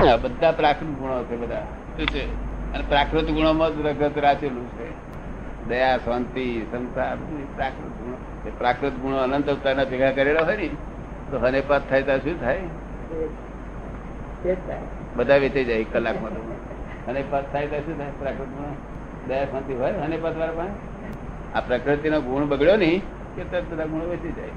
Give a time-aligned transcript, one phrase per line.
[0.00, 1.60] બધા પ્રાકૃત ગુણો છે બધા.
[1.60, 2.24] શું છે?
[2.72, 4.88] અને પ્રાકૃત ગુણોમાં જ રગત રાચેલું છે.
[5.68, 7.14] દયા, શાંતિ ક્ષમતા
[7.56, 8.16] પ્રાકૃત ગુણો.
[8.46, 10.68] એ પ્રાકૃત ગુણો અનંત અવતારના ભેગા કરેલા હોય ને,
[11.30, 12.58] તો હનેપાત થાય ત્યાં શું થાય?
[15.16, 16.56] બધા વેચાઈ જાય કલાકમાં તો.
[17.08, 18.74] હનેપાત થાય ત્યાં શું થાય પ્રાકૃત ગુણો?
[19.28, 21.56] દયા, શાંતિ હોય હનેપાત વાળા પાસે?
[21.56, 23.02] આ પ્રકૃતિનો ગુણ બગડ્યો નહીં
[23.36, 24.48] કે તરત બધા ગુણો વેચી જાય.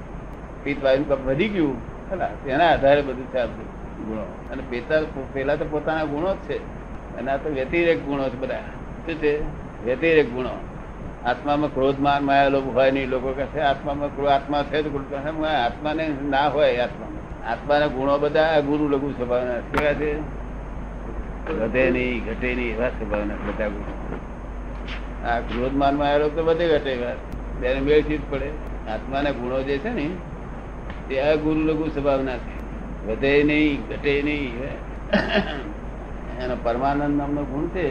[0.62, 1.76] પિત્ત વાયુ વધી ગયું.
[2.10, 4.22] ખલા તેના આધારે બધું છે આ બધું ગુણો.
[4.22, 5.00] અને પેતા
[5.32, 6.58] પેલા તો પોતાના ગુણો જ છે.
[7.16, 8.56] અને આ તો વ્યતિરેક ગુણો છે બધા.
[8.56, 9.42] શું છે?
[9.84, 10.50] વ્યતિરેક ગુણો.
[11.24, 13.08] આત્મામાં ક્રોધ માન માયા લોકો હોય નહીં.
[13.08, 17.50] લોકો કહે છે આત્મામાં આત્મા છે તો ક્રોધ કહે છે, "ના, આત્માને ના હોય આત્મામાં.
[17.50, 20.40] આત્માના ગુણો બધા ગુરુ લઘુ સ્વભાવના કેવા છે?
[21.52, 24.18] વધે નહીં ઘટે નહીં એવા સ્વભાવના બધા ગુણો.
[25.28, 26.96] આ ક્રોધ માન માયા લોકો તો બધે ઘટે
[27.60, 28.50] બેને મેળથી જ પડે.
[28.90, 30.10] આત્માના ગુણો જે છે ને
[31.08, 32.59] તે આ ગુરુ લઘુ સ્વભાવના છે.
[33.06, 34.62] વધે નહીં, ઘટે નહીં
[36.40, 37.86] એનો પરમાનંદ નામનો ગુણ છે.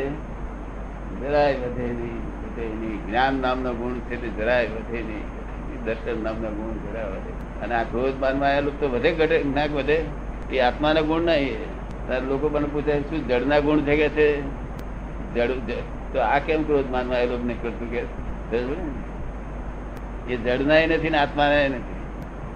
[1.22, 2.98] જરાય વધે નહીં, ઘટે નહીં.
[3.06, 5.28] જ્ઞાન નામનો ગુણ છે તે જરાય વધે નહીં
[5.86, 7.32] દર્શન નામનો ગુણ જરાય વધે
[7.64, 9.98] અને આ ક્રોધ માનમાં આવેલું તો વધે, ઘટે ના વધે.
[10.52, 11.58] એ આત્માના ગુણ નહીં.
[12.08, 14.28] તારે લોકો મને પૂછે, શું જળના ગુણ છે કે છે?
[15.36, 15.52] જળ
[16.14, 18.02] તો આ કેમ ક્રોધ માનમાં આવેલું નીકળતું કે
[18.50, 20.34] બરાબર ને?
[20.34, 21.99] એ જળના નથી ને આત્માના નથી.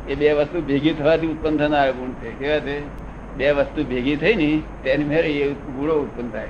[0.09, 2.31] એ બે વસ્તુ ભેગી થવાથી ઉત્પન્ન થનાર ગુણ છે.
[2.31, 2.79] કેવા છે?
[3.35, 6.47] બે વસ્તુ ભેગી થઈ ને તેની મેરે એ ગુણો ઉત્પન્ન થાય.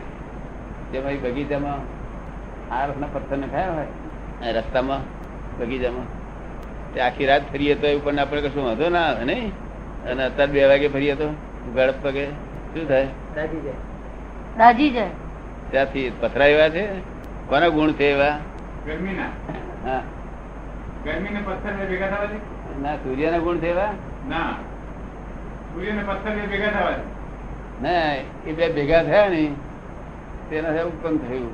[0.92, 2.04] તેમાં એ બગીચામાં
[2.74, 5.00] આરસના પથ્થરને ખાયા હોય રસ્તામાં
[5.60, 6.06] બગીચામાં.
[6.94, 9.52] તે આખી રાત ફરીએ તો ઉપર આપણે કશું વાંધો ના આવે નહીં.
[10.04, 11.30] અને અત્યારે બે વાગે ફરીએ તો
[11.76, 13.08] ગળપ પગે શું થાય?
[14.56, 15.08] દાજી જાય.
[15.72, 16.88] ત્યાંથી પથરા એવા છે?
[17.48, 18.40] કોના ગુણ છે એવા?
[18.88, 19.24] ગરમીના?
[19.86, 20.04] હા.
[21.06, 23.92] ગરમીને પથ્થર ભેગા થવા દે ના સૂર્યના ગુણ છે એવા?
[24.30, 24.54] ના.
[25.74, 26.98] સૂર્ય ને પથ્થર ભેગા થવા
[27.82, 28.14] ના
[28.48, 29.44] એ બે ભેગા થયા ને
[30.50, 31.54] તેના ઉત્પન્ન થયું.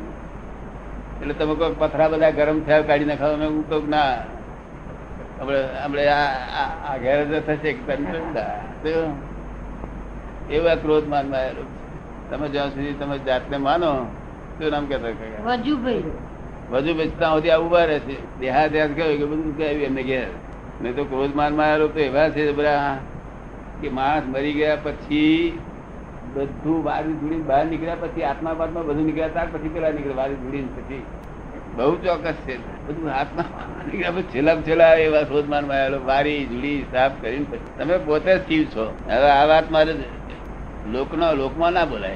[1.21, 4.11] એટલે તમે કોઈ પથરા બધા ગરમ થયા કાઢી નાખો મેં હું કહું ના
[5.39, 7.71] આપણે આપણે આ ઘેર જ થશે
[8.83, 8.91] તો
[10.49, 13.91] એવા ક્રોધ માનમાં માં તમે જ્યાં સુધી તમે જાતને માનો
[14.59, 15.13] શું નામ કેતા
[15.45, 16.03] વજુભાઈ.
[16.71, 18.15] વજુભાઈ ત્યાં સુધી આવું ઊભા રહે છે.
[18.39, 20.27] દેહાદ્યાસ કહ્યું કે બધું કહેવું એમને ઘેર.
[20.81, 22.97] નહીં તો ક્રોધ માનમાં તો એવા છે બધા
[23.81, 25.59] કે માણસ મરી ગયા પછી
[26.33, 30.35] બધું વારી ધૂળી બહાર નીકળ્યા પછી આત્મા પાત્મા બધું નીકળ્યા, ત્યાર પછી પેલા નીકળે વારી
[30.35, 31.01] ધૂળી પછી.
[31.75, 32.55] બહુ ચોક્કસ છે.
[32.87, 33.43] બધું આત્મા
[33.85, 37.69] નીકળ્યા પછી છેલ્લા છેલ્લા એવા ક્રોધ માનમાં આવેલો વારી ધૂળી સાફ કરીને પછી.
[37.77, 38.85] તમે પોતે જ શિવ છો.
[39.07, 39.93] હવે આ વાત મારે
[40.91, 42.11] લોકનો લોકમાં ના બોલાય.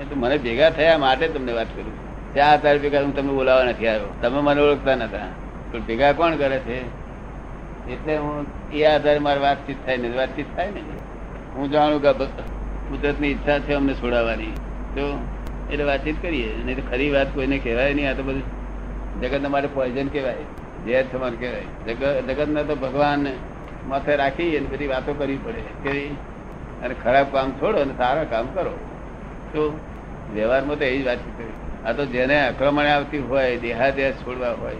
[0.00, 1.94] એ તો મને ભેગા થયા માટે તમને વાત કરું.
[2.34, 4.12] ત્યાં આધાર ભેગા હું તમને બોલાવવા નથી આવ્યો.
[4.22, 5.26] તમે મને ઓળખતા નતા.
[5.72, 7.05] પણ ભેગા કોણ કરે છે?
[7.90, 10.80] એટલે હું એ આધારે મારી વાતચીત થાય ને, વાતચીત થાય ને.
[11.54, 14.46] હું જાણું કે કુદરતની ઈચ્છા છે અમને છોડાવવાની.
[14.94, 15.18] તો
[15.70, 16.64] એટલે વાતચીત કરીએ.
[16.64, 18.10] નહીં તો ખરી વાત કોઈને કહેવાય નહીં.
[18.10, 18.42] આ તો બધું
[19.20, 20.36] જગત માટે પોઈઝન કહેવાય.
[20.86, 21.62] ઝેર થવાનું કહેવાય.
[22.24, 23.26] જગત ને તો ભગવાન
[23.86, 25.62] માથે રાખી અને બધી વાતો કરવી પડે.
[25.82, 26.06] કેવી
[26.82, 28.74] અને ખરાબ કામ છોડો અને સારા કામ કરો.
[29.52, 29.80] તો
[30.34, 34.74] વ્યવહારમાં તો એ જ વાતચીત કરી આ તો જેને આક્રમણ આવતી હોય, દેહાદેહ છોડવા હોય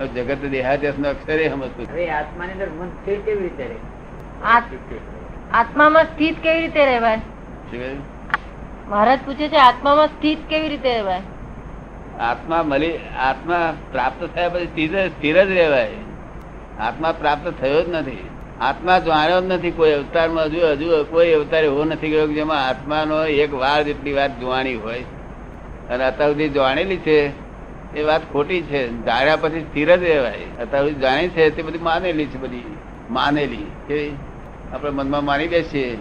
[0.00, 1.86] જગત દેહાદ્યાસ નો અક્ષરે સમજતું.
[1.92, 3.74] હવે આત્માની અંદર મન સ્થિર કેવી રીતે રહે?
[4.42, 4.76] આત-
[5.50, 7.20] આત્મામાં સ્થિત કેવી રીતે રહેવાય?
[8.88, 11.22] મહારાજ પૂછે છે આત્મામાં સ્થિત કેવી રીતે રહેવાય?
[12.18, 15.90] આત્મા મળી આત્મા પ્રાપ્ત થયા પછી સ્થિર જ- સ્થિર જ રહેવાય.
[16.78, 18.30] આત્મા પ્રાપ્ત થયો જ નથી.
[18.60, 22.68] આત્મા જાણ્યો જ નથી કોઈ અવતારમાં હજુ હજુ કોઈ અવતાર એવો નથી ગયો કે જેમાં
[22.68, 25.04] આત્માનો એક વાર જેટલી વાત જોવાની હોય.
[25.90, 27.41] અને અત્યાર સુધી જાણેલી છે.
[27.96, 28.88] એ વાત ખોટી છે.
[28.88, 30.38] જાણ્યા પછી સ્થિર જ રહેવાય.
[30.60, 32.76] અત્યારે જાણે છે, તે બધી માનેલી છે, બધી
[33.10, 33.66] માનેલી.
[33.88, 34.10] કે
[34.72, 35.98] આપણે મનમાં માની બેસીએ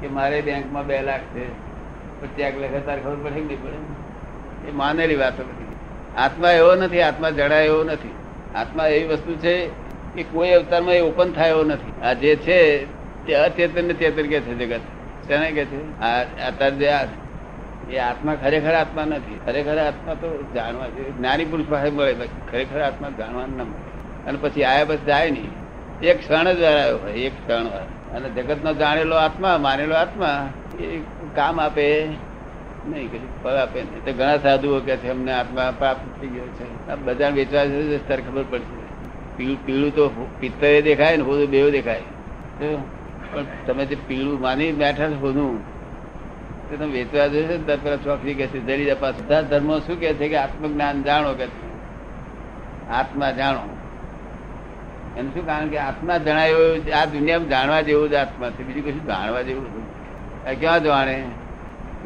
[0.00, 1.48] કે મારે બેંકમાં બે લાખ છે,
[2.20, 4.68] પણ ચેક લખે તારે ખબર પડે નહીં પડે?
[4.68, 5.64] એ માનેલી વાતો બધી.
[6.16, 8.10] આત્મા એવો નથી, આત્મા જડાય એવો નથી.
[8.54, 9.66] આત્મા એવી વસ્તુ છે
[10.14, 12.02] કે કોઈ અવતારમાં એ ઓપન થાય એવો નથી.
[12.02, 12.86] આ જે છે,
[13.26, 14.80] તે અચેતન ને ચેતન કે છે જગત.
[15.28, 16.00] તેને કે છે?
[16.00, 17.08] આ અત્યારે
[17.90, 19.38] એ આત્મા ખરેખર આત્મા નથી.
[19.46, 20.86] ખરેખર આત્મા તો જાણવા
[21.18, 22.14] જ્ઞાની પુરુષ પાસે મળે
[22.50, 24.28] ખરેખર આત્મા જાણવા ના મળે.
[24.28, 25.50] અને પછી આયા પછી જાય નહીં.
[26.02, 27.66] એક ક્ષણ જ આવ્યો હોય, એક ક્ષણ
[28.14, 30.48] અને જગતનો જાણેલો આત્મા, માનેલો આત્મા,
[30.80, 31.00] એ
[31.34, 31.86] કામ આપે
[32.86, 34.04] નહીં, કશું ફળ આપે નહીં.
[34.04, 36.90] તો ઘણા સાધુઓ કે છે, અમને આત્મા પ્રાપ્ત થઈ ગયો છે.
[36.90, 38.78] આ બધા વેચવા જશે ત્યારે ખબર પડશે.
[39.36, 42.00] પીળું પીળું તો પિત્તરે દેખાય ને, હોદું બેવ દેખાય.
[43.32, 45.77] પણ તમે જે પીળું માની બેઠા હોદું
[46.70, 50.00] તે તમે વેચવા જશે ને, ત્યારે પેલા ચોકડી કે છે જરી જપા બધા ધર્મો શું
[50.00, 51.46] કે છે કે આત્મજ્ઞાન જાણો કે
[52.90, 53.64] આત્મા જાણો.
[55.16, 58.62] એનું શું કારણ કે આત્મા જણાયો આ દુનિયામાં જાણવા જેવું જ આત્મા છે.
[58.62, 59.66] બીજું કશું જાણવા જેવું
[60.48, 61.24] આ ક્યાં જાણે?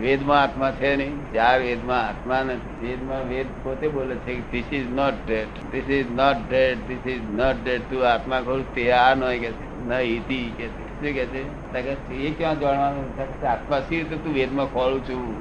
[0.00, 1.32] વેદમાં આત્મા છે નહીં.
[1.32, 2.86] ચાર વેદમાં આત્મા નથી.
[2.86, 7.20] વેદમાં વેદ પોતે બોલે છે this is not dead this is not dead this is
[7.30, 9.50] not dead તું આત્મા ખોલ તે આ નો કે
[9.88, 10.91] ન ઇતિ કે છે.
[11.02, 12.14] શું કે છે?
[12.14, 13.04] એ ક્યાં જાણવાનું?
[13.46, 15.36] આત્મા સી રીતે તું વેદમાં ખોળું છું.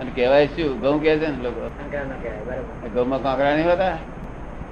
[0.00, 0.80] અને કહેવાય શું?
[0.80, 1.70] ઘઉં કે છે ને લોકો?
[2.94, 3.98] ઘઉંમાં કોંકરા નહીં હોતા?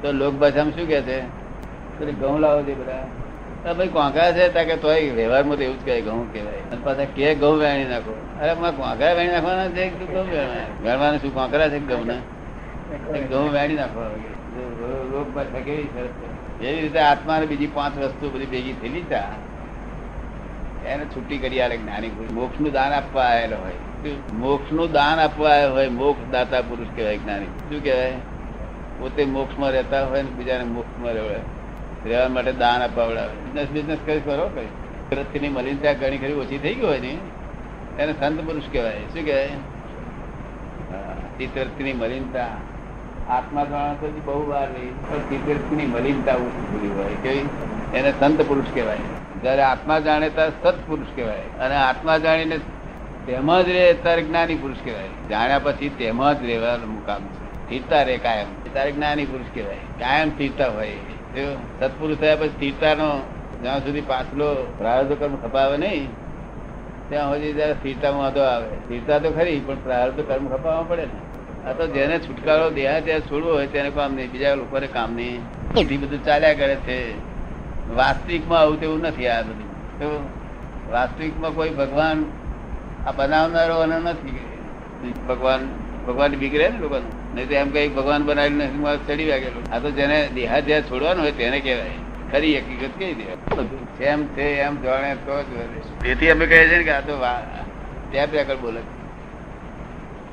[0.02, 1.20] તો લોક ભાષામાં શું કે છે?
[2.20, 3.06] ઘઉં લાવો છે બધા.
[3.64, 4.48] ભાઈ કોંકા છે?
[4.48, 6.54] ત્યાં કે તોય વ્યવહારમાં તો એવું જ કહે ઘઉં કહેવાય.
[6.54, 8.12] અને પાછા કે ઘઉં વેણી નાખો?
[8.40, 10.66] અરે માં કોંકરા વેણી નાખવાના છે કે ઘઉં વેણવાના?
[10.82, 11.34] વેણવાના શું?
[11.34, 12.20] કોંકરા છે ઘઉં ના
[13.30, 14.08] ઘઉં વેણી નાખવા
[15.34, 19.20] ભાષા કેવી સરસ એવી રીતે આત્માને બીજી પાંચ વસ્તુ બધી ભેગી થયેલી છે
[20.88, 22.32] એને છૂટી કરી આલે જ્ઞાની પુરુષ.
[22.32, 24.12] મોક્ષનું દાન આપવા આવેલો હોય.
[24.32, 28.12] મોક્ષનું દાન આપવા આવ્યો હોય મોક્ષ દાતા પુરુષ કહેવાય જ્ઞાની શું કહેવાય?
[28.98, 31.40] પોતે મોક્ષમાં રહેતા હોય ને બીજાને મોક્ષમાં રહેવાય.
[32.04, 34.66] રહેવા માટે દાન અપાવડાવે બિઝનેસ બિઝનેસ કઈ કરો કઈ
[35.08, 37.18] પ્રત્યેની મલિનતા ઘણી ખરી ઓછી થઈ ગઈ હોય ને.
[37.98, 38.94] એને સંત પુરુષ કહેવાય.
[38.94, 39.48] શું કહેવાય?
[41.38, 42.46] તીર્થની મલિનતા.
[43.28, 44.94] આત્મા તો બહુ વાર રહી.
[45.08, 47.14] પણ તીર્થની મલિનતા ઓછી થઈ હોય.
[47.22, 47.48] કેવી?
[47.94, 48.96] એને સંત પુરુષ કહેવાય.
[49.42, 51.38] જયારે આત્મા જાણે ત્યારે સત્પુરુષ કહેવાય.
[51.58, 52.58] અને આત્મા જાણીને
[53.26, 55.08] તેમાં જ રહે ત્યારે જ્ઞાની પુરુષ કહેવાય.
[55.30, 57.64] જાણ્યા પછી તેમાં જ રહેવાનું મુકામ છે.
[57.64, 58.46] સ્થિરતા રે કાયમ.
[58.72, 59.74] ત્યારે જ્ઞાની પુરુષ કહેવાય.
[59.74, 60.96] કાયમ સ્થિરતા હોય.
[61.80, 63.22] સત્પુરુષ થયા પછી સ્થિરતાનો
[63.62, 66.08] જ્યાં સુધી પાછલો પ્રારબ્ધ કર્મ ખપાવે નહીં,
[67.08, 68.68] ત્યાં સુધી જયારે સ્થિરતામાં વાંધો આવે.
[68.76, 71.68] સ્થિરતા તો ખરી, પણ પ્રારબ્ધ કર્મ ખપાવવા પડે ને.
[71.68, 75.40] આ તો જેને છુટકારો દેહા ત્યાં છોડવો હોય તેને કામ નહીં, બીજા લોકોને કામ નહીં.
[75.74, 76.98] બધી બધું ચાલ્યા કરે છે.
[77.94, 79.98] વાસ્તવિકમાં આવું તેવું નથી આ બધું.
[79.98, 80.28] તો
[80.92, 82.24] વાસ્તવિકમાં કોઈ ભગવાન
[83.06, 84.38] આ બનાવનારો નથી.
[85.28, 85.68] ભગવાન
[86.06, 86.98] ભગવાન બીગડે ને લોકો.
[87.34, 88.70] નહીં તો એમ કઈ ભગવાન બનાવેલું
[89.06, 89.64] ચડી વાગેલું.
[89.66, 91.98] આ તો જેને દેહાધ્યાસ છોડવાનું હોય તેને કહેવાય.
[92.30, 95.50] ખરી હકીકત કઈ દે બધું જેમ છે એમ જાણે તો જ
[96.02, 97.14] તેથી અમે કહીએ છીએ કે આ તો
[98.10, 98.80] ત્યાં રેકર્ડ બોલે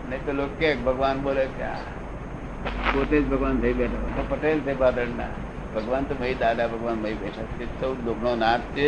[0.03, 1.67] નહીં તો લોકો કે ભગવાન બોલે છે
[2.93, 5.31] પોતે જ ભગવાન થઈ બેઠો તો પટેલ છે બાદળના
[5.73, 7.65] ભગવાન તો ભાઈ, દાદા ભગવાન ભાઈ બેઠા છે.
[7.79, 8.87] ચૌદ લોકનો નાથ છે.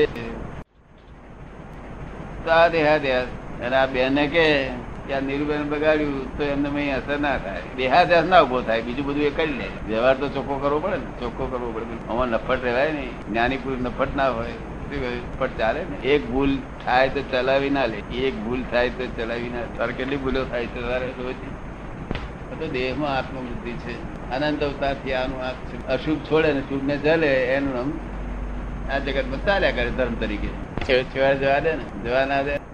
[2.46, 4.46] તો આ દેહા દેહાદ્યાસ અને આ બેને કે
[5.10, 7.62] કે આ નીરુબેન બગાડ્યું તો એમને મેં અસર ના થાય.
[7.78, 9.70] દેહાદ્યાસ ના ઊભો થાય, બીજું બધું એ કરી લે.
[9.88, 11.08] વ્યવહાર તો ચોખ્ખો કરવો પડે ને.
[11.20, 11.86] ચોખ્ખો કરવો પડે.
[12.10, 13.14] આમાં નફટ રહેવાય નહીં.
[13.30, 14.54] જ્ઞાની પુરુષ નફટ ના હોય.
[15.38, 15.98] પણ ચાલે ને?
[16.08, 16.52] એક ભૂલ
[16.86, 17.98] થાય તો ચલાવી ના લે.
[18.20, 21.08] એક ભૂલ થાય તો ચલાવી ના તારે કેટલી ભૂલો થાય છે તારે
[22.60, 23.96] તો દેહમાં આત્મબુદ્ધિ છે.
[24.32, 25.52] અનંત અવતારથી આનું આ.
[25.94, 27.92] અશુભ છોડે ને શુભ ને જલે, એનું નામ
[28.92, 30.50] આ જગતમાં ચાલ્યા કરે ધર્મ તરીકે.
[31.04, 31.86] છેવાડ જવા દે ને.
[32.04, 32.69] જવા ના દે.